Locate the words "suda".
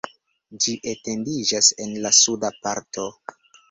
2.25-2.55